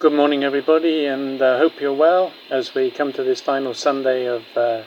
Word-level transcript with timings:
Good 0.00 0.12
morning, 0.12 0.44
everybody, 0.44 1.06
and 1.06 1.42
I 1.42 1.54
uh, 1.54 1.58
hope 1.58 1.80
you're 1.80 1.92
well 1.92 2.32
as 2.50 2.72
we 2.72 2.88
come 2.88 3.12
to 3.14 3.24
this 3.24 3.40
final 3.40 3.74
Sunday 3.74 4.26
of 4.26 4.44
uh, 4.54 4.84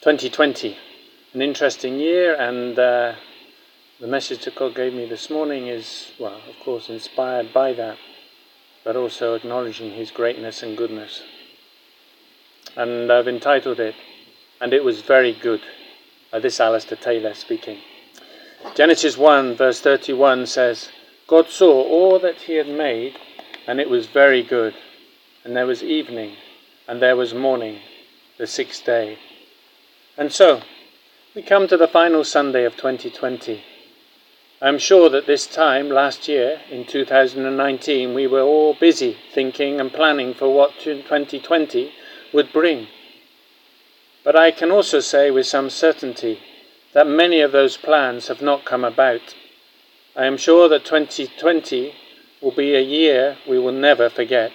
2020. 0.00 0.74
An 1.34 1.42
interesting 1.42 1.98
year, 2.00 2.34
and 2.34 2.78
uh, 2.78 3.12
the 4.00 4.06
message 4.06 4.46
that 4.46 4.54
God 4.54 4.74
gave 4.74 4.94
me 4.94 5.04
this 5.04 5.28
morning 5.28 5.66
is, 5.66 6.12
well, 6.18 6.40
of 6.48 6.58
course, 6.64 6.88
inspired 6.88 7.52
by 7.52 7.74
that, 7.74 7.98
but 8.84 8.96
also 8.96 9.34
acknowledging 9.34 9.90
His 9.90 10.10
greatness 10.10 10.62
and 10.62 10.78
goodness. 10.78 11.22
And 12.74 13.12
I've 13.12 13.28
entitled 13.28 13.80
it, 13.80 13.96
And 14.62 14.72
It 14.72 14.82
Was 14.82 15.02
Very 15.02 15.34
Good. 15.34 15.60
This 16.32 16.58
Alistair 16.58 16.96
Taylor 16.96 17.34
speaking. 17.34 17.80
Genesis 18.74 19.18
1, 19.18 19.56
verse 19.56 19.82
31 19.82 20.46
says, 20.46 20.88
God 21.26 21.50
saw 21.50 21.82
all 21.82 22.18
that 22.20 22.36
He 22.36 22.54
had 22.54 22.68
made 22.68 23.18
and 23.68 23.78
it 23.78 23.90
was 23.90 24.06
very 24.06 24.42
good. 24.42 24.74
And 25.44 25.54
there 25.54 25.66
was 25.66 25.82
evening, 25.82 26.32
and 26.88 27.02
there 27.02 27.16
was 27.16 27.34
morning, 27.34 27.80
the 28.38 28.46
sixth 28.46 28.84
day. 28.84 29.18
And 30.16 30.32
so, 30.32 30.62
we 31.34 31.42
come 31.42 31.68
to 31.68 31.76
the 31.76 31.86
final 31.86 32.24
Sunday 32.24 32.64
of 32.64 32.76
2020. 32.76 33.62
I'm 34.62 34.78
sure 34.78 35.10
that 35.10 35.26
this 35.26 35.46
time 35.46 35.90
last 35.90 36.28
year, 36.28 36.60
in 36.70 36.86
2019, 36.86 38.14
we 38.14 38.26
were 38.26 38.40
all 38.40 38.72
busy 38.72 39.18
thinking 39.34 39.80
and 39.80 39.92
planning 39.92 40.32
for 40.32 40.52
what 40.52 40.72
2020 40.80 41.92
would 42.32 42.52
bring. 42.52 42.88
But 44.24 44.34
I 44.34 44.50
can 44.50 44.70
also 44.70 45.00
say 45.00 45.30
with 45.30 45.46
some 45.46 45.68
certainty 45.68 46.40
that 46.94 47.06
many 47.06 47.42
of 47.42 47.52
those 47.52 47.76
plans 47.76 48.28
have 48.28 48.40
not 48.40 48.64
come 48.64 48.84
about. 48.84 49.34
I 50.16 50.24
am 50.24 50.38
sure 50.38 50.70
that 50.70 50.86
2020 50.86 51.94
will 52.40 52.52
be 52.52 52.74
a 52.74 52.80
year 52.80 53.36
we 53.48 53.58
will 53.58 53.72
never 53.72 54.08
forget, 54.08 54.52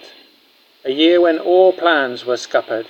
a 0.84 0.90
year 0.90 1.20
when 1.20 1.38
all 1.38 1.72
plans 1.72 2.24
were 2.24 2.36
scuppered. 2.36 2.86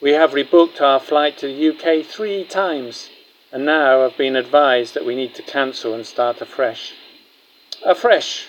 We 0.00 0.12
have 0.12 0.32
rebooked 0.32 0.80
our 0.80 1.00
flight 1.00 1.38
to 1.38 1.46
the 1.46 1.68
UK 1.70 2.04
three 2.04 2.44
times 2.44 3.10
and 3.52 3.64
now 3.64 4.02
have 4.02 4.16
been 4.16 4.36
advised 4.36 4.94
that 4.94 5.06
we 5.06 5.14
need 5.14 5.34
to 5.36 5.42
cancel 5.42 5.94
and 5.94 6.06
start 6.06 6.40
afresh. 6.40 6.92
Afresh! 7.84 8.46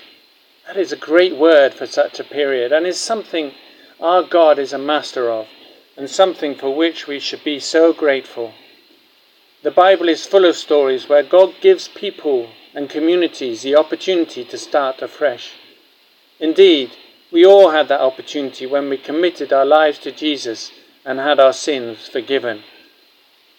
That 0.66 0.78
is 0.78 0.92
a 0.92 0.98
great 0.98 1.38
word 1.38 1.73
for 1.73 1.86
such 1.86 2.20
a 2.20 2.25
period 2.25 2.73
and 2.73 2.86
is 2.86 3.00
something 3.00 3.53
our 4.02 4.23
God 4.23 4.59
is 4.59 4.73
a 4.73 4.78
master 4.78 5.30
of 5.30 5.48
and 5.95 6.09
something 6.09 6.55
for 6.55 6.75
which 6.75 7.08
we 7.08 7.20
should 7.20 7.44
be 7.44 7.59
so 7.59 7.94
grateful. 7.94 8.53
The 9.64 9.72
Bible 9.72 10.09
is 10.09 10.25
full 10.25 10.45
of 10.45 10.55
stories 10.55 11.09
where 11.09 11.23
God 11.23 11.55
gives 11.61 11.88
people 11.88 12.50
and 12.78 12.92
communities 12.92 13.64
the 13.64 13.75
opportunity 13.75 14.45
to 14.45 14.56
start 14.56 15.02
afresh. 15.02 15.53
Indeed, 16.39 16.92
we 17.31 17.44
all 17.44 17.72
had 17.72 17.88
that 17.88 18.02
opportunity 18.02 18.67
when 18.67 18.88
we 18.88 18.97
committed 18.97 19.52
our 19.52 19.66
lives 19.66 19.97
to 19.97 20.11
Jesus 20.11 20.72
and 21.03 21.17
had 21.17 21.39
our 21.39 21.53
sins 21.53 22.08
forgiven. 22.08 22.61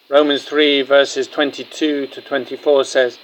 Romans 0.07 0.45
3 0.45 0.83
verses 0.83 1.27
22 1.27 2.07
to 2.07 2.21
24 2.21 2.85
says, 2.85 3.19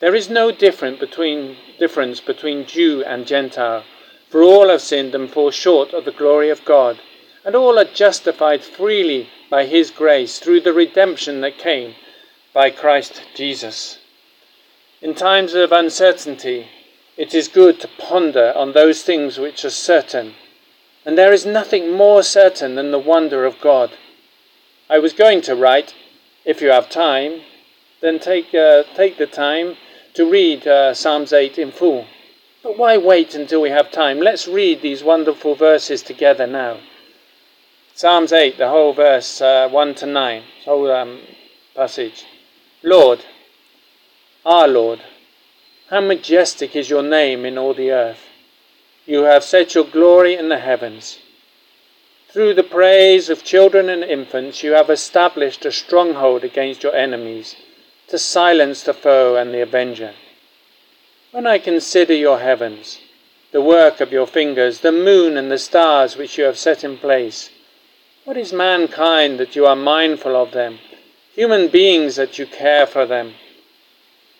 There 0.00 0.16
is 0.16 0.28
no 0.28 0.50
difference 0.50 0.98
between, 0.98 1.56
difference 1.78 2.18
between 2.18 2.66
Jew 2.66 3.04
and 3.04 3.24
Gentile, 3.24 3.84
for 4.30 4.42
all 4.42 4.68
have 4.68 4.82
sinned 4.82 5.14
and 5.14 5.30
fall 5.30 5.52
short 5.52 5.92
of 5.92 6.04
the 6.04 6.10
glory 6.10 6.50
of 6.50 6.64
God, 6.64 6.98
and 7.44 7.54
all 7.54 7.78
are 7.78 7.84
justified 7.84 8.64
freely 8.64 9.28
by 9.48 9.66
his 9.66 9.92
grace 9.92 10.40
through 10.40 10.62
the 10.62 10.72
redemption 10.72 11.40
that 11.42 11.56
came 11.56 11.94
by 12.52 12.70
Christ 12.70 13.22
Jesus. 13.36 14.00
In 15.02 15.14
times 15.14 15.54
of 15.54 15.72
uncertainty, 15.72 16.68
it 17.16 17.32
is 17.32 17.48
good 17.48 17.80
to 17.80 17.88
ponder 17.88 18.52
on 18.54 18.72
those 18.72 19.02
things 19.02 19.38
which 19.38 19.64
are 19.64 19.70
certain, 19.70 20.34
and 21.06 21.16
there 21.16 21.32
is 21.32 21.46
nothing 21.46 21.90
more 21.90 22.22
certain 22.22 22.74
than 22.74 22.90
the 22.90 22.98
wonder 22.98 23.46
of 23.46 23.62
God. 23.62 23.92
I 24.90 24.98
was 24.98 25.14
going 25.14 25.40
to 25.42 25.56
write, 25.56 25.94
if 26.44 26.60
you 26.60 26.68
have 26.68 26.90
time, 26.90 27.40
then 28.02 28.18
take, 28.18 28.54
uh, 28.54 28.82
take 28.94 29.16
the 29.16 29.26
time 29.26 29.78
to 30.12 30.30
read 30.30 30.66
uh, 30.66 30.92
Psalms 30.92 31.32
8 31.32 31.56
in 31.56 31.72
full. 31.72 32.06
But 32.62 32.76
why 32.76 32.98
wait 32.98 33.34
until 33.34 33.62
we 33.62 33.70
have 33.70 33.90
time? 33.90 34.20
Let's 34.20 34.46
read 34.46 34.82
these 34.82 35.02
wonderful 35.02 35.54
verses 35.54 36.02
together 36.02 36.46
now. 36.46 36.78
Psalms 37.94 38.32
8, 38.32 38.58
the 38.58 38.68
whole 38.68 38.92
verse 38.92 39.40
uh, 39.40 39.66
1 39.70 39.94
to 39.94 40.06
9, 40.06 40.42
whole 40.66 40.92
um, 40.92 41.20
passage. 41.74 42.26
Lord, 42.82 43.24
our 44.44 44.66
Lord, 44.66 45.00
how 45.88 46.00
majestic 46.00 46.74
is 46.74 46.88
your 46.88 47.02
name 47.02 47.44
in 47.44 47.58
all 47.58 47.74
the 47.74 47.90
earth. 47.90 48.26
You 49.06 49.24
have 49.24 49.44
set 49.44 49.74
your 49.74 49.84
glory 49.84 50.34
in 50.34 50.48
the 50.48 50.58
heavens. 50.58 51.18
Through 52.28 52.54
the 52.54 52.62
praise 52.62 53.28
of 53.28 53.44
children 53.44 53.88
and 53.88 54.04
infants, 54.04 54.62
you 54.62 54.72
have 54.72 54.88
established 54.88 55.66
a 55.66 55.72
stronghold 55.72 56.44
against 56.44 56.84
your 56.84 56.94
enemies, 56.94 57.56
to 58.06 58.18
silence 58.18 58.82
the 58.82 58.94
foe 58.94 59.36
and 59.36 59.52
the 59.52 59.62
avenger. 59.62 60.14
When 61.32 61.46
I 61.46 61.58
consider 61.58 62.14
your 62.14 62.38
heavens, 62.38 63.00
the 63.52 63.60
work 63.60 64.00
of 64.00 64.12
your 64.12 64.26
fingers, 64.26 64.80
the 64.80 64.92
moon 64.92 65.36
and 65.36 65.50
the 65.50 65.58
stars 65.58 66.16
which 66.16 66.38
you 66.38 66.44
have 66.44 66.56
set 66.56 66.84
in 66.84 66.98
place, 66.98 67.50
what 68.24 68.36
is 68.36 68.52
mankind 68.52 69.40
that 69.40 69.56
you 69.56 69.66
are 69.66 69.76
mindful 69.76 70.36
of 70.36 70.52
them, 70.52 70.78
human 71.34 71.68
beings 71.68 72.16
that 72.16 72.38
you 72.38 72.46
care 72.46 72.86
for 72.86 73.06
them? 73.06 73.34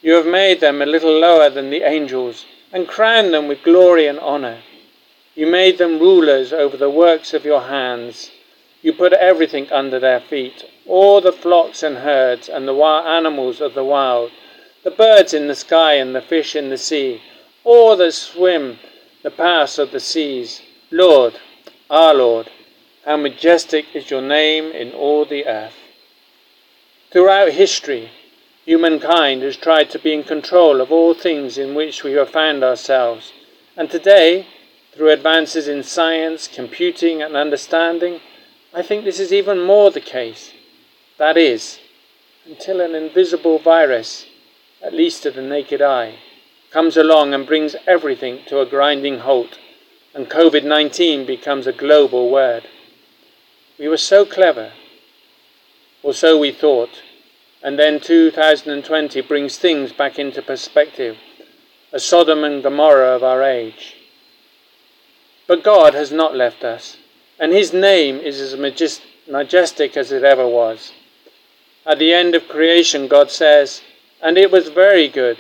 You 0.03 0.15
have 0.15 0.27
made 0.27 0.61
them 0.61 0.81
a 0.81 0.87
little 0.87 1.19
lower 1.19 1.50
than 1.50 1.71
the 1.71 1.83
angels, 1.83 2.47
and 2.72 2.88
crowned 2.88 3.34
them 3.34 3.49
with 3.49 3.62
glory 3.62 4.06
and 4.06 4.19
honour. 4.19 4.62
You 5.34 5.47
made 5.47 5.78
them 5.78 5.99
rulers 5.99 6.53
over 6.53 6.77
the 6.77 6.91
works 6.91 7.34
of 7.34 7.44
your 7.44 7.62
hands. 7.62 8.31
You 8.83 8.93
put 8.93 9.12
everything 9.12 9.71
under 9.71 9.99
their 9.99 10.21
feet, 10.21 10.65
all 10.87 11.21
the 11.21 11.33
flocks 11.33 11.83
and 11.83 11.99
herds, 11.99 12.49
and 12.49 12.66
the 12.66 12.75
wild 12.75 13.06
animals 13.06 13.60
of 13.60 13.75
the 13.75 13.84
wild, 13.84 14.31
the 14.84 14.91
birds 14.91 15.34
in 15.34 15.49
the 15.49 15.55
sky 15.55 15.94
and 15.94 16.15
the 16.15 16.22
fish 16.22 16.56
in 16.56 16.71
the 16.71 16.78
sea, 16.78 17.21
all 17.65 17.97
that 17.97 18.12
swim 18.12 18.78
the 19.22 19.31
paths 19.31 19.78
of 19.78 19.91
the 19.91 20.00
seas. 20.00 20.62
Lord, 20.91 21.39
our 21.91 22.15
Lord, 22.15 22.50
how 23.05 23.19
majestic 23.19 23.94
is 23.94 24.10
your 24.10 24.22
name 24.22 24.72
in 24.72 24.93
all 24.93 25.27
the 25.27 25.47
earth. 25.47 25.77
Throughout 27.10 27.53
history, 27.53 28.10
Humankind 28.66 29.43
has 29.43 29.56
tried 29.56 29.88
to 29.91 29.98
be 29.98 30.12
in 30.12 30.22
control 30.22 30.81
of 30.81 30.93
all 30.93 31.15
things 31.15 31.56
in 31.56 31.75
which 31.75 32.04
we 32.04 32.12
have 32.12 32.31
found 32.31 32.62
ourselves. 32.62 33.32
And 33.76 33.91
today, 33.91 34.47
through 34.93 35.10
advances 35.10 35.66
in 35.66 35.82
science, 35.82 36.47
computing, 36.47 37.22
and 37.22 37.37
understanding, 37.37 38.21
I 38.75 38.82
think 38.82 39.04
this 39.04 39.19
is 39.19 39.32
even 39.32 39.65
more 39.65 39.91
the 39.91 40.00
case. 40.00 40.53
That 41.16 41.37
is, 41.37 41.78
until 42.44 42.81
an 42.81 42.94
invisible 42.94 43.59
virus, 43.59 44.26
at 44.82 44.92
least 44.92 45.22
to 45.22 45.31
the 45.31 45.42
naked 45.42 45.81
eye, 45.81 46.16
comes 46.71 46.97
along 46.97 47.32
and 47.32 47.47
brings 47.47 47.77
everything 47.87 48.41
to 48.47 48.60
a 48.60 48.66
grinding 48.66 49.21
halt, 49.21 49.59
and 50.15 50.28
COVID 50.28 50.65
19 50.65 51.25
becomes 51.25 51.66
a 51.66 51.72
global 51.72 52.31
word. 52.31 52.69
We 53.78 53.88
were 53.88 53.97
so 53.97 54.27
clever, 54.27 54.72
or 56.03 56.12
so 56.12 56.38
we 56.38 56.53
thought 56.53 57.03
and 57.62 57.78
then 57.78 58.00
2020 58.00 59.21
brings 59.22 59.59
things 59.59 59.93
back 59.93 60.19
into 60.19 60.41
perspective, 60.41 61.16
a 61.93 62.00
Sodom 62.00 62.44
and 62.44 62.62
Gomorrah 62.62 63.15
of 63.15 63.22
our 63.22 63.43
age. 63.43 63.97
But 65.47 65.65
God 65.65 65.94
has 65.94 66.10
not 66.10 66.37
left 66.37 66.65
us, 66.65 66.97
and 67.38 67.53
His 67.53 67.72
name 67.72 68.16
is 68.16 68.41
as 68.41 68.56
majestic 69.28 69.97
as 69.97 70.12
it 70.12 70.25
ever 70.25 70.47
was. 70.47 70.93
At 71.87 71.98
the 71.98 72.12
end 72.12 72.34
of 72.34 72.48
creation, 72.48 73.09
God 73.09 73.31
says, 73.31 73.82
And 74.22 74.38
it 74.38 74.50
was 74.50 74.69
very 74.69 75.09
good. 75.09 75.38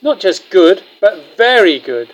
Not 0.00 0.20
just 0.20 0.50
good, 0.50 0.82
but 1.00 1.36
very 1.36 1.78
good. 1.78 2.10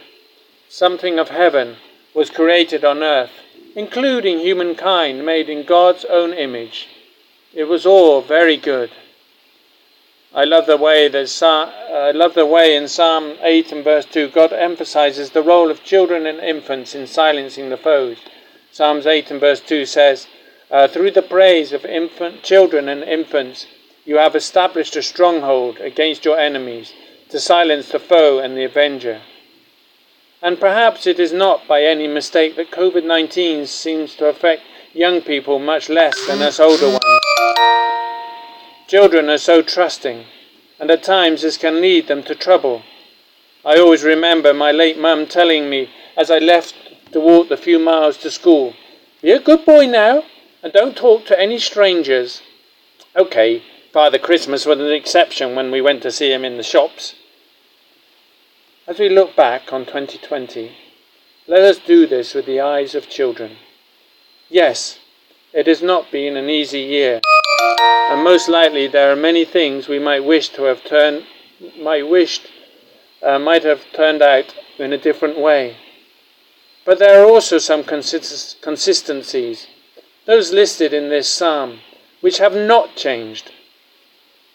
Something 0.69 1.19
of 1.19 1.29
heaven 1.31 1.77
was 2.13 2.29
created 2.29 2.85
on 2.85 3.03
earth, 3.03 3.31
including 3.75 4.41
humankind 4.41 5.25
made 5.25 5.49
in 5.49 5.65
God's 5.65 6.05
own 6.07 6.33
image. 6.33 6.89
It 7.55 7.65
was 7.65 7.87
all 7.87 8.21
very 8.21 8.57
good. 8.57 8.91
I 10.35 10.45
love 10.45 10.67
the 10.67 10.77
way 10.77 11.09
that 11.09 11.43
I 11.43 12.11
love 12.11 12.35
the 12.35 12.45
way 12.45 12.77
in 12.77 12.87
Psalm 12.87 13.37
8 13.41 13.73
and 13.73 13.83
verse 13.83 14.05
2 14.05 14.29
God 14.29 14.53
emphasizes 14.53 15.31
the 15.31 15.43
role 15.43 15.71
of 15.71 15.83
children 15.83 16.27
and 16.27 16.39
infants 16.39 16.95
in 16.95 17.07
silencing 17.07 17.71
the 17.71 17.79
foes. 17.79 18.19
Psalms 18.71 19.07
8 19.07 19.31
and 19.31 19.41
verse 19.41 19.61
2 19.61 19.87
says, 19.87 20.27
uh, 20.71 20.87
Through 20.87 21.13
the 21.13 21.23
praise 21.23 21.73
of 21.73 21.87
infant 21.87 22.43
children 22.43 22.91
and 22.91 23.03
infants, 23.03 23.67
you 24.05 24.19
have 24.19 24.37
established 24.37 24.97
a 24.97 25.03
stronghold 25.03 25.79
against 25.79 26.27
your 26.27 26.39
enemies 26.39 26.93
to 27.31 27.41
silence 27.41 27.89
the 27.89 27.99
foe 27.99 28.39
and 28.39 28.55
the 28.55 28.65
avenger. 28.65 29.23
And 30.43 30.61
perhaps 30.61 31.07
it 31.07 31.19
is 31.19 31.33
not 31.33 31.67
by 31.67 31.83
any 31.83 32.07
mistake 32.07 32.57
that 32.57 32.71
COVID 32.71 33.05
19 33.05 33.67
seems 33.67 34.15
to 34.17 34.27
affect 34.27 34.63
young 34.93 35.23
people 35.23 35.59
much 35.59 35.89
less 35.89 36.15
than 36.27 36.43
us 36.43 36.61
older 36.61 36.89
ones. 36.89 37.78
Children 38.89 39.29
are 39.29 39.37
so 39.37 39.61
trusting, 39.61 40.25
and 40.81 40.91
at 40.91 41.03
times 41.03 41.43
this 41.43 41.59
can 41.59 41.83
lead 41.83 42.09
them 42.09 42.23
to 42.23 42.35
trouble. 42.35 42.85
I 43.63 43.77
always 43.77 44.03
remember 44.03 44.55
my 44.55 44.73
late 44.73 44.99
mum 44.99 45.27
telling 45.27 45.69
me 45.69 45.91
as 46.17 46.31
I 46.31 46.39
left 46.39 46.75
to 47.13 47.21
walk 47.21 47.51
the 47.51 47.59
few 47.59 47.79
miles 47.79 48.17
to 48.19 48.31
school. 48.31 48.73
Be 49.21 49.33
a 49.33 49.41
good 49.41 49.67
boy 49.67 49.87
now, 49.87 50.25
and 50.63 50.73
don't 50.73 50.97
talk 50.97 51.27
to 51.27 51.39
any 51.39 51.59
strangers. 51.59 52.41
Okay, 53.15 53.63
Father 53.93 54.19
Christmas 54.19 54.65
was 54.65 54.81
an 54.81 54.91
exception 54.91 55.55
when 55.55 55.71
we 55.71 55.83
went 55.83 56.03
to 56.05 56.11
see 56.11 56.33
him 56.33 56.43
in 56.43 56.57
the 56.57 56.63
shops. 56.63 57.15
As 58.87 58.99
we 58.99 59.11
look 59.11 59.37
back 59.37 59.71
on 59.71 59.85
2020, 59.85 60.73
let 61.47 61.61
us 61.61 61.79
do 61.79 62.07
this 62.07 62.33
with 62.33 62.47
the 62.47 62.63
eyes 62.63 62.95
of 62.95 63.11
children. 63.11 63.59
Yes, 64.49 64.99
it 65.53 65.67
has 65.67 65.83
not 65.83 66.11
been 66.11 66.39
an 66.39 66.49
easy 66.49 66.81
year, 66.81 67.21
and 68.09 68.25
most 68.25 68.49
likely 68.49 68.87
there 68.87 69.13
are 69.13 69.17
many 69.17 69.45
things 69.45 69.87
we 69.87 69.99
might 69.99 70.25
wish 70.25 70.49
to 70.51 70.63
have 70.63 70.83
turned, 70.85 71.27
might 71.79 72.09
wished, 72.09 72.47
uh, 73.23 73.39
might 73.39 73.65
have 73.65 73.83
turned 73.93 74.23
out 74.23 74.55
in 74.79 74.93
a 74.93 74.99
different 74.99 75.39
way. 75.39 75.77
But 76.87 76.99
there 76.99 77.23
are 77.23 77.29
also 77.29 77.59
some 77.59 77.85
consist- 77.85 78.63
consistencies, 78.63 79.67
those 80.25 80.53
listed 80.53 80.95
in 80.95 81.11
this 81.11 81.29
psalm, 81.29 81.81
which 82.23 82.39
have 82.39 82.55
not 82.55 82.97
changed. 82.97 83.53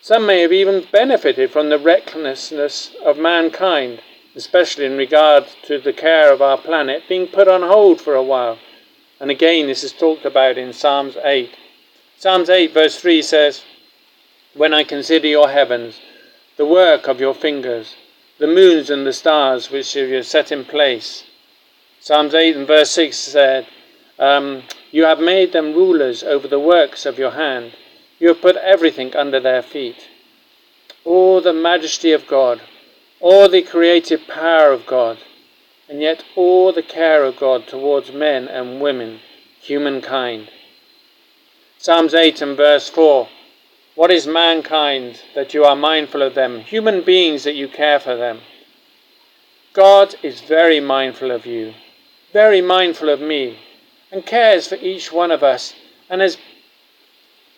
Some 0.02 0.26
may 0.26 0.42
have 0.42 0.52
even 0.52 0.88
benefited 0.92 1.52
from 1.52 1.70
the 1.70 1.78
recklessness 1.78 2.92
of 3.06 3.20
mankind, 3.20 4.02
especially 4.36 4.86
in 4.86 4.98
regard 4.98 5.46
to 5.68 5.78
the 5.78 5.94
care 5.94 6.34
of 6.34 6.42
our 6.42 6.58
planet 6.58 7.04
being 7.08 7.28
put 7.28 7.48
on 7.48 7.62
hold 7.62 8.02
for 8.02 8.16
a 8.16 8.24
while. 8.24 8.58
And 9.20 9.30
again, 9.30 9.68
this 9.68 9.84
is 9.84 9.94
talked 9.94 10.26
about 10.26 10.58
in 10.58 10.74
Psalms 10.74 11.16
8. 11.24 11.52
Psalms 12.24 12.50
8, 12.50 12.74
verse 12.74 12.98
3 13.02 13.22
says, 13.22 13.66
When 14.54 14.74
I 14.74 14.86
consider 14.86 15.28
your 15.28 15.50
heavens, 15.50 16.00
the 16.56 16.66
work 16.66 17.10
of 17.10 17.20
your 17.20 17.34
fingers, 17.34 17.98
the 18.38 18.48
moons 18.48 18.90
and 18.90 19.06
the 19.06 19.12
stars 19.12 19.70
which 19.70 19.94
you 19.94 20.08
have 20.14 20.26
set 20.26 20.50
in 20.50 20.64
place. 20.64 21.26
Psalms 22.00 22.34
8 22.34 22.56
and 22.56 22.66
verse 22.66 22.92
6 22.92 23.18
said, 23.18 23.68
um, 24.18 24.64
You 24.90 25.04
have 25.04 25.20
made 25.20 25.52
them 25.52 25.74
rulers 25.74 26.24
over 26.24 26.48
the 26.48 26.62
works 26.62 27.06
of 27.06 27.20
your 27.20 27.32
hand. 27.32 27.74
You 28.20 28.30
have 28.30 28.42
put 28.42 28.56
everything 28.56 29.14
under 29.18 29.42
their 29.42 29.62
feet. 29.62 30.08
All 31.04 31.42
the 31.42 31.52
majesty 31.52 32.14
of 32.14 32.26
God, 32.26 32.62
all 33.20 33.50
the 33.50 33.64
creative 33.64 34.30
power 34.30 34.72
of 34.72 34.86
God, 34.86 35.18
and 35.90 36.02
yet 36.02 36.24
all 36.38 36.72
the 36.72 36.84
care 36.84 37.26
of 37.26 37.36
God 37.36 37.68
towards 37.68 38.14
men 38.14 38.48
and 38.48 38.80
women, 38.80 39.20
humankind. 39.60 40.48
Psalms 41.86 42.14
8 42.14 42.42
and 42.42 42.56
verse 42.56 42.88
4 42.88 43.28
What 43.96 44.10
is 44.10 44.26
mankind 44.26 45.20
that 45.36 45.54
you 45.54 45.66
are 45.66 45.76
mindful 45.76 46.22
of 46.22 46.34
them, 46.34 46.62
human 46.62 47.02
beings 47.02 47.44
that 47.44 47.56
you 47.56 47.68
care 47.68 48.00
for 48.00 48.16
them? 48.16 48.40
God 49.74 50.16
is 50.24 50.40
very 50.40 50.80
mindful 50.80 51.30
of 51.30 51.46
you, 51.46 51.74
very 52.32 52.62
mindful 52.62 53.10
of 53.10 53.20
me, 53.20 53.60
and 54.14 54.26
cares 54.26 54.66
for 54.66 54.76
each 54.76 55.12
one 55.12 55.30
of 55.30 55.44
us, 55.44 55.74
and 56.10 56.22
has, 56.22 56.38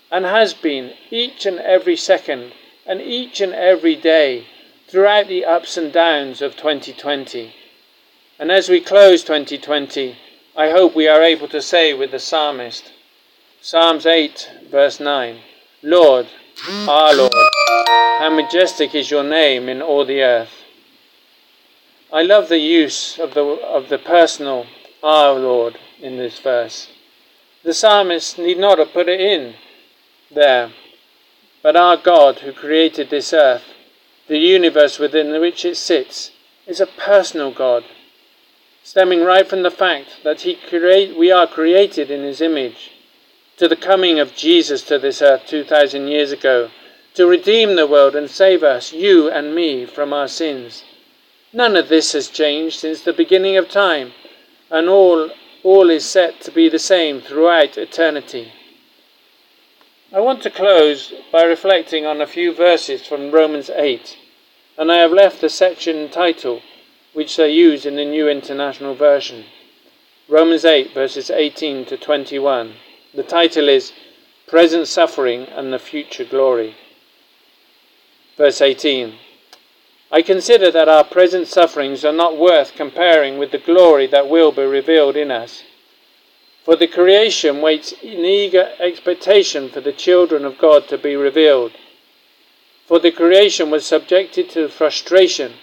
and 0.09 0.25
has 0.25 0.55
been 0.55 0.93
each 1.11 1.45
and 1.45 1.59
every 1.59 1.95
second, 1.95 2.53
and 2.83 2.99
each 2.99 3.41
and 3.41 3.53
every 3.53 3.95
day 3.95 4.47
throughout 4.87 5.27
the 5.27 5.45
ups 5.45 5.77
and 5.77 5.93
downs 5.93 6.41
of 6.41 6.57
2020. 6.57 7.53
And 8.39 8.51
as 8.51 8.69
we 8.69 8.81
close 8.81 9.23
2020, 9.23 10.17
I 10.55 10.71
hope 10.71 10.95
we 10.95 11.07
are 11.07 11.21
able 11.21 11.47
to 11.49 11.61
say 11.61 11.93
with 11.93 12.09
the 12.09 12.17
psalmist, 12.17 12.91
Psalms 13.67 14.05
8, 14.05 14.51
verse 14.69 14.99
9, 14.99 15.39
Lord, 15.81 16.27
our 16.87 17.15
Lord, 17.15 17.33
how 18.19 18.29
majestic 18.29 18.93
is 18.93 19.09
your 19.09 19.23
name 19.23 19.67
in 19.67 19.81
all 19.81 20.05
the 20.05 20.21
earth. 20.21 20.51
I 22.13 22.21
love 22.21 22.47
the 22.47 22.59
use 22.59 23.17
of 23.17 23.33
the, 23.33 23.41
of 23.43 23.89
the 23.89 23.97
personal 23.97 24.67
our 25.01 25.33
Lord 25.33 25.79
in 25.99 26.15
this 26.17 26.37
verse. 26.37 26.89
The 27.63 27.73
psalmist 27.73 28.37
need 28.37 28.59
not 28.59 28.77
have 28.77 28.93
put 28.93 29.09
it 29.09 29.19
in 29.19 29.55
there, 30.29 30.69
but 31.63 31.75
our 31.75 31.97
God 31.97 32.41
who 32.41 32.53
created 32.53 33.09
this 33.09 33.33
earth, 33.33 33.63
the 34.27 34.37
universe 34.37 34.99
within 34.99 35.41
which 35.41 35.65
it 35.65 35.77
sits, 35.77 36.29
is 36.67 36.79
a 36.79 36.85
personal 36.85 37.51
God, 37.51 37.83
stemming 38.83 39.23
right 39.23 39.47
from 39.47 39.63
the 39.63 39.71
fact 39.71 40.19
that 40.23 40.41
he 40.41 40.53
create, 40.53 41.17
we 41.17 41.31
are 41.31 41.47
created 41.47 42.11
in 42.11 42.21
his 42.21 42.41
image, 42.41 42.91
to 43.57 43.67
the 43.67 43.75
coming 43.75 44.19
of 44.19 44.35
Jesus 44.35 44.81
to 44.83 44.99
this 44.99 45.21
earth 45.21 45.45
2,000 45.47 46.07
years 46.07 46.31
ago, 46.31 46.69
to 47.13 47.25
redeem 47.25 47.75
the 47.75 47.87
world 47.87 48.15
and 48.15 48.29
save 48.29 48.63
us, 48.63 48.91
you 48.91 49.29
and 49.29 49.55
me, 49.55 49.85
from 49.85 50.11
our 50.11 50.27
sins. 50.27 50.83
None 51.53 51.77
of 51.77 51.87
this 51.87 52.11
has 52.11 52.27
changed 52.27 52.79
since 52.79 53.01
the 53.01 53.13
beginning 53.13 53.55
of 53.55 53.69
time, 53.69 54.11
and 54.69 54.89
all, 54.89 55.29
all 55.63 55.89
is 55.89 56.05
set 56.05 56.41
to 56.41 56.51
be 56.51 56.67
the 56.67 56.79
same 56.79 57.21
throughout 57.21 57.77
eternity. 57.77 58.51
I 60.11 60.19
want 60.19 60.43
to 60.43 60.49
close 60.49 61.13
by 61.31 61.43
reflecting 61.43 62.05
on 62.05 62.21
a 62.21 62.27
few 62.27 62.53
verses 62.53 63.07
from 63.07 63.31
Romans 63.31 63.69
8, 63.69 64.17
and 64.77 64.91
I 64.91 64.97
have 64.97 65.11
left 65.11 65.39
the 65.39 65.49
section 65.49 66.09
title 66.09 66.61
which 67.13 67.37
they 67.37 67.49
use 67.49 67.85
in 67.85 67.95
the 67.95 68.03
New 68.03 68.27
International 68.27 68.93
Version. 68.93 69.45
Romans 70.27 70.65
8, 70.65 70.93
verses 70.93 71.29
18 71.29 71.85
to 71.85 71.97
21. 71.97 72.73
The 73.15 73.23
title 73.23 73.69
is 73.69 73.93
Present 74.45 74.89
Suffering 74.89 75.43
and 75.43 75.71
the 75.71 75.79
Future 75.79 76.25
Glory. 76.25 76.75
Verse 78.35 78.59
18 78.59 79.15
I 80.11 80.21
consider 80.21 80.69
that 80.71 80.89
our 80.89 81.05
present 81.05 81.47
sufferings 81.47 82.03
are 82.03 82.11
not 82.11 82.37
worth 82.37 82.75
comparing 82.75 83.37
with 83.37 83.51
the 83.51 83.57
glory 83.57 84.05
that 84.07 84.27
will 84.27 84.51
be 84.51 84.63
revealed 84.63 85.15
in 85.15 85.31
us. 85.31 85.63
For 86.65 86.75
the 86.75 86.87
creation 86.87 87.61
waits 87.61 87.93
in 88.03 88.25
eager 88.25 88.73
expectation 88.79 89.69
for 89.69 89.79
the 89.79 89.93
children 89.93 90.43
of 90.43 90.57
God 90.57 90.89
to 90.89 90.97
be 90.97 91.15
revealed. 91.15 91.71
For 92.85 92.99
the 92.99 93.11
creation 93.11 93.71
was 93.71 93.85
subjected 93.85 94.49
to 94.49 94.67
frustration, 94.67 95.53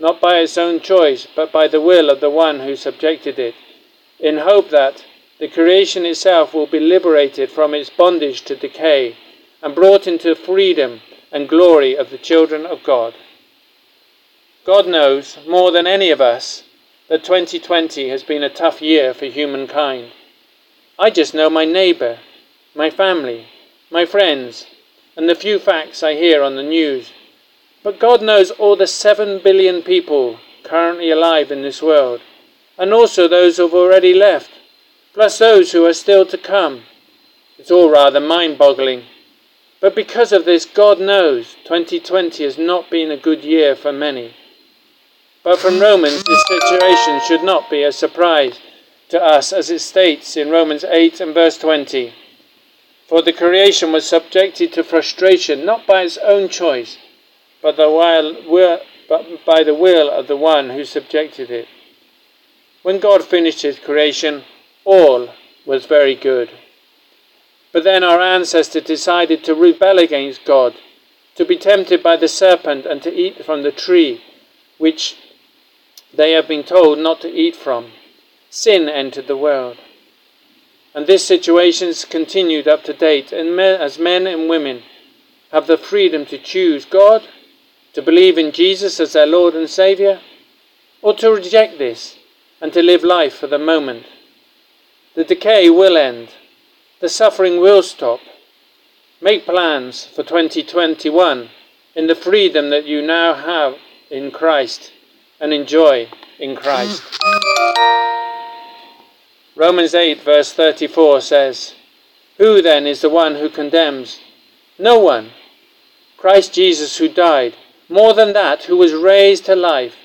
not 0.00 0.20
by 0.20 0.40
its 0.40 0.58
own 0.58 0.80
choice, 0.80 1.28
but 1.32 1.52
by 1.52 1.68
the 1.68 1.80
will 1.80 2.10
of 2.10 2.18
the 2.18 2.30
one 2.30 2.58
who 2.60 2.74
subjected 2.74 3.38
it, 3.38 3.54
in 4.18 4.38
hope 4.38 4.70
that 4.70 5.04
the 5.38 5.48
creation 5.48 6.04
itself 6.04 6.52
will 6.52 6.66
be 6.66 6.80
liberated 6.80 7.50
from 7.50 7.72
its 7.72 7.90
bondage 7.90 8.42
to 8.42 8.56
decay 8.56 9.16
and 9.62 9.74
brought 9.74 10.06
into 10.06 10.34
freedom 10.34 11.00
and 11.30 11.48
glory 11.48 11.96
of 11.96 12.10
the 12.10 12.18
children 12.18 12.66
of 12.66 12.82
God. 12.82 13.14
God 14.64 14.88
knows 14.88 15.38
more 15.46 15.70
than 15.70 15.86
any 15.86 16.10
of 16.10 16.20
us 16.20 16.64
that 17.08 17.24
2020 17.24 18.08
has 18.08 18.22
been 18.22 18.42
a 18.42 18.50
tough 18.50 18.82
year 18.82 19.14
for 19.14 19.26
humankind. 19.26 20.10
I 20.98 21.10
just 21.10 21.34
know 21.34 21.48
my 21.48 21.64
neighbour, 21.64 22.18
my 22.74 22.90
family, 22.90 23.46
my 23.90 24.04
friends, 24.04 24.66
and 25.16 25.28
the 25.28 25.34
few 25.34 25.58
facts 25.58 26.02
I 26.02 26.14
hear 26.14 26.42
on 26.42 26.56
the 26.56 26.62
news. 26.62 27.12
But 27.84 28.00
God 28.00 28.22
knows 28.22 28.50
all 28.50 28.74
the 28.74 28.86
7 28.86 29.40
billion 29.42 29.82
people 29.82 30.40
currently 30.64 31.10
alive 31.10 31.52
in 31.52 31.62
this 31.62 31.80
world, 31.80 32.20
and 32.76 32.92
also 32.92 33.28
those 33.28 33.56
who 33.56 33.62
have 33.62 33.74
already 33.74 34.12
left 34.12 34.50
plus 35.18 35.38
those 35.38 35.72
who 35.72 35.84
are 35.84 35.92
still 35.92 36.24
to 36.24 36.38
come. 36.38 36.84
It's 37.58 37.72
all 37.72 37.90
rather 37.90 38.20
mind 38.20 38.56
boggling. 38.56 39.02
But 39.80 39.96
because 39.96 40.30
of 40.30 40.44
this, 40.44 40.64
God 40.64 41.00
knows 41.00 41.56
2020 41.64 42.44
has 42.44 42.56
not 42.56 42.88
been 42.88 43.10
a 43.10 43.16
good 43.16 43.42
year 43.42 43.74
for 43.74 43.92
many. 43.92 44.36
But 45.42 45.58
from 45.58 45.80
Romans, 45.80 46.22
this 46.22 46.44
situation 46.46 47.20
should 47.26 47.42
not 47.42 47.68
be 47.68 47.82
a 47.82 47.90
surprise 47.90 48.60
to 49.08 49.20
us, 49.20 49.52
as 49.52 49.70
it 49.70 49.80
states 49.80 50.36
in 50.36 50.50
Romans 50.50 50.84
8 50.84 51.20
and 51.20 51.34
verse 51.34 51.58
20. 51.58 52.14
For 53.08 53.20
the 53.20 53.32
creation 53.32 53.90
was 53.90 54.06
subjected 54.06 54.72
to 54.74 54.84
frustration 54.84 55.66
not 55.66 55.84
by 55.84 56.02
its 56.02 56.18
own 56.18 56.48
choice, 56.48 56.96
but, 57.60 57.76
the 57.76 58.80
but 59.08 59.44
by 59.44 59.64
the 59.64 59.74
will 59.74 60.08
of 60.08 60.28
the 60.28 60.36
one 60.36 60.70
who 60.70 60.84
subjected 60.84 61.50
it. 61.50 61.66
When 62.84 63.00
God 63.00 63.24
finished 63.24 63.62
his 63.62 63.80
creation, 63.80 64.44
all 64.88 65.28
was 65.66 65.84
very 65.84 66.14
good. 66.14 66.48
But 67.72 67.84
then 67.84 68.02
our 68.02 68.22
ancestors 68.22 68.84
decided 68.84 69.44
to 69.44 69.54
rebel 69.54 69.98
against 69.98 70.46
God, 70.46 70.74
to 71.34 71.44
be 71.44 71.58
tempted 71.58 72.02
by 72.02 72.16
the 72.16 72.26
serpent 72.26 72.86
and 72.86 73.02
to 73.02 73.14
eat 73.14 73.44
from 73.44 73.62
the 73.62 73.70
tree 73.70 74.22
which 74.78 75.16
they 76.14 76.32
have 76.32 76.48
been 76.48 76.64
told 76.64 76.98
not 76.98 77.20
to 77.20 77.28
eat 77.28 77.54
from. 77.54 77.92
Sin 78.48 78.88
entered 78.88 79.26
the 79.26 79.36
world. 79.36 79.76
And 80.94 81.06
this 81.06 81.22
situation 81.22 81.88
has 81.88 82.06
continued 82.06 82.66
up 82.66 82.82
to 82.84 82.94
date, 82.94 83.30
and 83.30 83.60
as 83.60 83.98
men 83.98 84.26
and 84.26 84.48
women 84.48 84.82
have 85.52 85.66
the 85.66 85.76
freedom 85.76 86.24
to 86.26 86.38
choose 86.38 86.86
God, 86.86 87.28
to 87.92 88.00
believe 88.00 88.38
in 88.38 88.52
Jesus 88.52 88.98
as 89.00 89.12
their 89.12 89.26
Lord 89.26 89.54
and 89.54 89.68
Saviour, 89.68 90.20
or 91.02 91.12
to 91.16 91.30
reject 91.30 91.76
this 91.76 92.16
and 92.58 92.72
to 92.72 92.82
live 92.82 93.04
life 93.04 93.34
for 93.34 93.48
the 93.48 93.58
moment 93.58 94.06
the 95.18 95.24
decay 95.24 95.68
will 95.68 95.96
end. 95.96 96.28
The 97.00 97.08
suffering 97.08 97.60
will 97.60 97.82
stop. 97.82 98.20
Make 99.20 99.46
plans 99.46 100.04
for 100.04 100.22
2021 100.22 101.50
in 101.96 102.06
the 102.06 102.14
freedom 102.14 102.70
that 102.70 102.86
you 102.86 103.02
now 103.02 103.34
have 103.34 103.78
in 104.12 104.30
Christ 104.30 104.92
and 105.40 105.52
enjoy 105.52 106.08
in 106.38 106.54
Christ. 106.54 107.02
Romans 109.56 109.92
8, 109.92 110.20
verse 110.20 110.52
34 110.52 111.20
says, 111.22 111.74
Who 112.36 112.62
then 112.62 112.86
is 112.86 113.00
the 113.00 113.10
one 113.10 113.34
who 113.34 113.48
condemns? 113.48 114.20
No 114.78 115.00
one. 115.00 115.30
Christ 116.16 116.52
Jesus, 116.52 116.98
who 116.98 117.08
died, 117.08 117.56
more 117.88 118.14
than 118.14 118.34
that, 118.34 118.62
who 118.62 118.76
was 118.76 118.92
raised 118.92 119.46
to 119.46 119.56
life, 119.56 119.96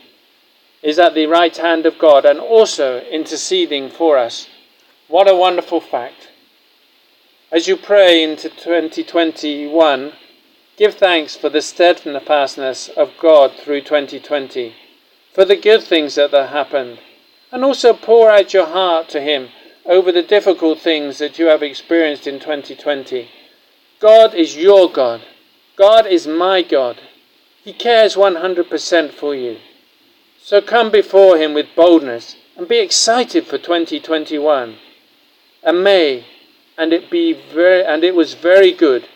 is 0.82 0.98
at 0.98 1.14
the 1.14 1.28
right 1.28 1.56
hand 1.56 1.86
of 1.86 2.00
God 2.00 2.26
and 2.26 2.40
also 2.40 3.00
interceding 3.02 3.92
for 3.92 4.18
us. 4.18 4.48
What 5.10 5.30
a 5.30 5.36
wonderful 5.36 5.82
fact. 5.82 6.30
As 7.52 7.68
you 7.68 7.76
pray 7.76 8.24
into 8.24 8.50
2021, 8.50 10.14
give 10.78 10.96
thanks 10.96 11.36
for 11.36 11.50
the 11.50 11.62
steadfastness 11.62 12.88
of 12.88 13.12
God 13.20 13.52
through 13.52 13.82
2020, 13.82 14.74
for 15.34 15.46
the 15.46 15.58
good 15.58 15.84
things 15.84 16.16
that 16.16 16.32
have 16.32 16.50
happened, 16.50 17.00
and 17.52 17.64
also 17.66 17.94
pour 17.94 18.32
out 18.32 18.54
your 18.54 18.66
heart 18.66 19.10
to 19.10 19.22
Him 19.22 19.50
over 19.86 20.12
the 20.12 20.24
difficult 20.24 20.80
things 20.80 21.18
that 21.18 21.38
you 21.38 21.48
have 21.48 21.62
experienced 21.62 22.26
in 22.26 22.40
2020. 22.40 23.30
God 24.00 24.34
is 24.34 24.56
your 24.56 24.90
God. 24.90 25.22
God 25.76 26.08
is 26.08 26.26
my 26.26 26.62
God. 26.62 27.02
He 27.64 27.74
cares 27.74 28.16
100% 28.16 29.12
for 29.12 29.36
you. 29.36 29.58
So 30.42 30.62
come 30.62 30.90
before 30.90 31.38
Him 31.38 31.54
with 31.54 31.76
boldness 31.76 32.38
and 32.58 32.68
be 32.68 32.80
excited 32.80 33.46
for 33.46 33.58
2021. 33.58 34.78
And 35.64 35.84
may 35.84 36.26
and 36.78 36.94
it 36.94 37.10
be 37.10 37.34
very 37.34 37.84
and 37.84 38.04
it 38.04 38.16
was 38.16 38.34
very 38.34 38.72
good 38.72 39.08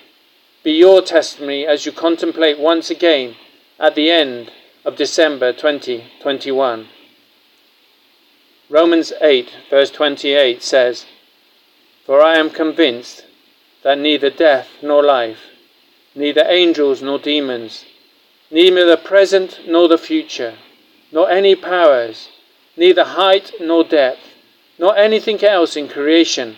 be 0.64 0.74
your 0.74 1.02
testimony 1.02 1.66
as 1.66 1.86
you 1.86 1.92
contemplate 1.94 2.60
once 2.60 2.90
again 2.90 3.36
at 3.80 3.96
the 3.96 4.12
end 4.12 4.52
of 4.84 4.98
December 4.98 5.54
2021. 5.54 6.88
Romans 8.70 9.14
8 9.22 9.50
verse 9.70 9.90
28 9.92 10.62
says, 10.62 11.06
For 12.06 12.22
I 12.22 12.36
am 12.38 12.50
convinced 12.50 13.26
that 13.84 13.98
neither 13.98 14.30
death 14.30 14.68
nor 14.84 15.02
life, 15.02 15.40
neither 16.14 16.44
angels 16.46 17.02
nor 17.02 17.18
demons, 17.18 17.86
neither 18.52 18.86
the 18.86 18.98
present 18.98 19.62
nor 19.66 19.88
the 19.88 19.98
future, 19.98 20.56
nor 21.14 21.30
any 21.30 21.56
powers, 21.56 22.28
neither 22.76 23.06
height 23.06 23.54
nor 23.62 23.86
depth, 23.86 24.27
nor 24.80 24.96
anything 24.96 25.44
else 25.44 25.76
in 25.76 25.88
creation 25.88 26.58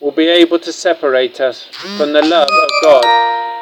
will 0.00 0.12
be 0.12 0.28
able 0.28 0.58
to 0.58 0.72
separate 0.72 1.40
us 1.40 1.64
from 1.96 2.12
the 2.12 2.22
love 2.22 2.48
of 2.48 2.70
God 2.82 3.04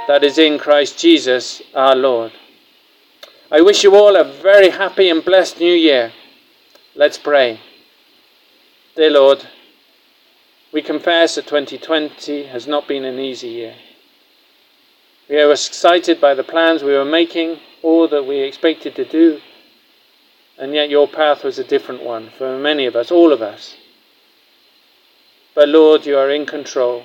that 0.08 0.24
is 0.24 0.38
in 0.38 0.58
Christ 0.58 0.98
Jesus 0.98 1.62
our 1.74 1.96
Lord. 1.96 2.32
I 3.50 3.60
wish 3.60 3.84
you 3.84 3.94
all 3.94 4.16
a 4.16 4.24
very 4.24 4.70
happy 4.70 5.08
and 5.08 5.24
blessed 5.24 5.60
new 5.60 5.72
year. 5.72 6.12
Let's 6.94 7.18
pray. 7.18 7.60
Dear 8.96 9.10
Lord, 9.10 9.46
we 10.72 10.82
confess 10.82 11.36
that 11.36 11.46
2020 11.46 12.44
has 12.44 12.66
not 12.66 12.88
been 12.88 13.04
an 13.04 13.18
easy 13.18 13.48
year. 13.48 13.74
We 15.28 15.40
are 15.40 15.52
excited 15.52 16.20
by 16.20 16.34
the 16.34 16.44
plans 16.44 16.82
we 16.82 16.92
were 16.92 17.04
making, 17.04 17.60
all 17.82 18.08
that 18.08 18.26
we 18.26 18.40
expected 18.40 18.94
to 18.96 19.04
do, 19.04 19.40
and 20.58 20.74
yet 20.74 20.90
your 20.90 21.08
path 21.08 21.44
was 21.44 21.58
a 21.58 21.64
different 21.64 22.02
one 22.02 22.30
for 22.36 22.58
many 22.58 22.86
of 22.86 22.96
us, 22.96 23.10
all 23.10 23.32
of 23.32 23.40
us. 23.40 23.76
But 25.54 25.68
Lord, 25.68 26.06
you 26.06 26.16
are 26.18 26.30
in 26.30 26.46
control. 26.46 27.04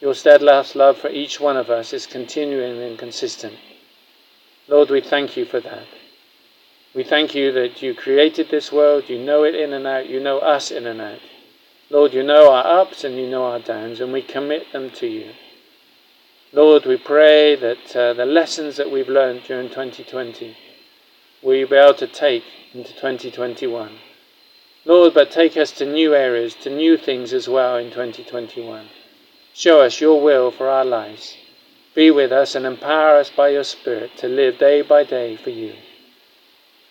Your 0.00 0.14
steadfast 0.14 0.74
love 0.74 0.98
for 0.98 1.10
each 1.10 1.40
one 1.40 1.56
of 1.56 1.70
us 1.70 1.92
is 1.92 2.06
continuing 2.06 2.82
and 2.82 2.98
consistent. 2.98 3.54
Lord, 4.68 4.90
we 4.90 5.00
thank 5.00 5.36
you 5.36 5.44
for 5.44 5.60
that. 5.60 5.86
We 6.94 7.04
thank 7.04 7.34
you 7.34 7.52
that 7.52 7.82
you 7.82 7.94
created 7.94 8.48
this 8.50 8.70
world, 8.70 9.08
you 9.08 9.18
know 9.18 9.44
it 9.44 9.54
in 9.54 9.72
and 9.72 9.86
out, 9.86 10.08
you 10.08 10.20
know 10.20 10.38
us 10.38 10.70
in 10.70 10.86
and 10.86 11.00
out. 11.00 11.20
Lord, 11.90 12.14
you 12.14 12.22
know 12.22 12.52
our 12.52 12.80
ups 12.80 13.04
and 13.04 13.16
you 13.16 13.28
know 13.28 13.44
our 13.44 13.58
downs, 13.58 14.00
and 14.00 14.12
we 14.12 14.22
commit 14.22 14.72
them 14.72 14.90
to 14.90 15.06
you. 15.06 15.32
Lord, 16.52 16.86
we 16.86 16.96
pray 16.96 17.56
that 17.56 17.96
uh, 17.96 18.12
the 18.14 18.24
lessons 18.24 18.76
that 18.76 18.90
we've 18.90 19.08
learned 19.08 19.42
during 19.44 19.68
2020 19.68 20.56
we 21.44 21.62
be 21.64 21.76
able 21.76 21.92
to 21.92 22.06
take 22.06 22.44
into 22.72 22.94
2021. 22.94 23.90
Lord, 24.84 25.14
but 25.14 25.30
take 25.30 25.56
us 25.56 25.70
to 25.72 25.86
new 25.86 26.14
areas, 26.14 26.54
to 26.56 26.70
new 26.70 26.96
things 26.96 27.32
as 27.32 27.48
well 27.48 27.76
in 27.76 27.90
2021. 27.90 28.86
Show 29.54 29.80
us 29.80 30.00
your 30.00 30.20
will 30.20 30.50
for 30.50 30.68
our 30.68 30.84
lives. 30.84 31.36
Be 31.94 32.10
with 32.10 32.32
us 32.32 32.54
and 32.54 32.66
empower 32.66 33.16
us 33.16 33.30
by 33.30 33.50
your 33.50 33.64
Spirit 33.64 34.16
to 34.18 34.28
live 34.28 34.58
day 34.58 34.82
by 34.82 35.04
day 35.04 35.36
for 35.36 35.50
you 35.50 35.74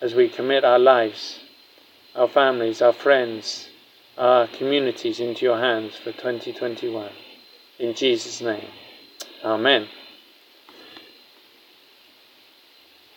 as 0.00 0.14
we 0.14 0.28
commit 0.28 0.64
our 0.64 0.78
lives, 0.78 1.40
our 2.14 2.28
families, 2.28 2.82
our 2.82 2.92
friends, 2.92 3.68
our 4.18 4.46
communities 4.46 5.20
into 5.20 5.44
your 5.44 5.58
hands 5.58 5.94
for 5.96 6.12
2021. 6.12 7.10
In 7.78 7.94
Jesus' 7.94 8.40
name, 8.40 8.68
Amen. 9.44 9.88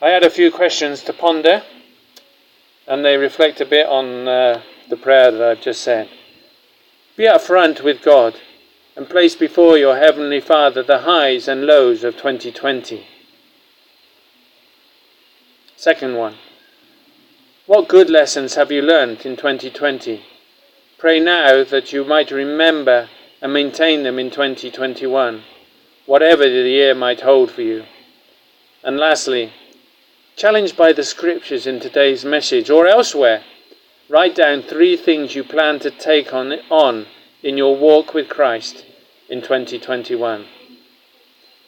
I 0.01 0.09
had 0.09 0.23
a 0.23 0.29
few 0.29 0.51
questions 0.51 1.01
to 1.03 1.13
ponder 1.13 1.63
and 2.87 3.03
they 3.03 3.17
reflect 3.17 3.59
a 3.61 3.65
bit 3.65 3.87
on 3.87 4.27
uh, 4.27 4.61
the 4.89 4.97
prayer 4.97 5.31
that 5.31 5.41
I've 5.41 5.61
just 5.61 5.81
said. 5.81 6.09
Be 7.15 7.25
upfront 7.25 7.83
with 7.83 8.01
God 8.01 8.35
and 8.95 9.09
place 9.09 9.35
before 9.35 9.77
your 9.77 9.97
Heavenly 9.97 10.39
Father 10.39 10.83
the 10.83 10.99
highs 10.99 11.47
and 11.47 11.65
lows 11.65 12.03
of 12.03 12.15
2020. 12.15 13.05
Second 15.75 16.15
one. 16.15 16.35
What 17.65 17.89
good 17.89 18.09
lessons 18.09 18.55
have 18.55 18.71
you 18.71 18.81
learned 18.81 19.25
in 19.25 19.35
2020? 19.35 20.23
Pray 20.97 21.19
now 21.19 21.63
that 21.63 21.91
you 21.91 22.05
might 22.05 22.31
remember 22.31 23.09
and 23.41 23.53
maintain 23.53 24.03
them 24.03 24.17
in 24.17 24.31
2021, 24.31 25.43
whatever 26.05 26.43
the 26.43 26.69
year 26.69 26.95
might 26.95 27.21
hold 27.21 27.51
for 27.51 27.61
you. 27.61 27.83
And 28.83 28.97
lastly, 28.97 29.51
Challenged 30.37 30.77
by 30.77 30.93
the 30.93 31.03
scriptures 31.03 31.65
in 31.65 31.79
today's 31.79 32.23
message 32.23 32.69
or 32.69 32.85
elsewhere, 32.85 33.41
write 34.07 34.35
down 34.35 34.61
three 34.61 34.95
things 34.95 35.33
you 35.33 35.43
plan 35.43 35.79
to 35.79 35.89
take 35.89 36.31
on, 36.31 36.53
on 36.69 37.07
in 37.41 37.57
your 37.57 37.75
walk 37.75 38.13
with 38.13 38.29
Christ 38.29 38.85
in 39.29 39.41
2021. 39.41 40.45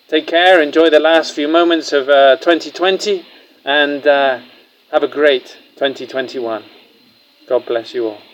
Take 0.07 0.27
care, 0.27 0.61
enjoy 0.61 0.91
the 0.91 0.99
last 0.99 1.33
few 1.33 1.47
moments 1.47 1.91
of 1.91 2.09
uh, 2.09 2.35
2020, 2.35 3.25
and 3.65 4.05
uh, 4.05 4.39
have 4.91 5.01
a 5.01 5.07
great 5.07 5.57
2021. 5.77 6.63
God 7.47 7.65
bless 7.65 7.95
you 7.95 8.05
all. 8.05 8.28